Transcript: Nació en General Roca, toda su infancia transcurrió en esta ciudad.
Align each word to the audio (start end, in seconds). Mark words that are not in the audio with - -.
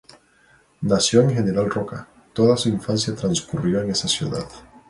Nació 0.81 1.21
en 1.21 1.29
General 1.35 1.69
Roca, 1.69 2.07
toda 2.33 2.57
su 2.57 2.69
infancia 2.69 3.13
transcurrió 3.13 3.83
en 3.83 3.91
esta 3.91 4.07
ciudad. 4.07 4.47